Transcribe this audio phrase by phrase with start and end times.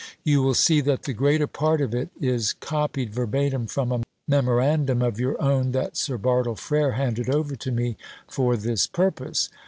[0.23, 5.03] You will see that the greater part of it is copied verbatim from a memorandum
[5.03, 9.49] of your own that Sir Bartle Frere handed over to me for this purpose."